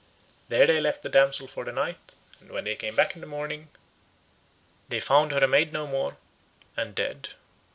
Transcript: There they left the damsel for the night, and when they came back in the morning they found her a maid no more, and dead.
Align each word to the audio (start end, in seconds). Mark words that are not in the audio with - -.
There 0.49 0.65
they 0.65 0.81
left 0.81 1.03
the 1.03 1.09
damsel 1.09 1.45
for 1.47 1.63
the 1.63 1.71
night, 1.71 2.15
and 2.39 2.49
when 2.51 2.63
they 2.63 2.75
came 2.75 2.95
back 2.95 3.13
in 3.13 3.21
the 3.21 3.27
morning 3.27 3.67
they 4.89 4.99
found 4.99 5.31
her 5.31 5.43
a 5.43 5.47
maid 5.47 5.71
no 5.73 5.85
more, 5.85 6.17
and 6.75 6.95
dead. 6.95 7.29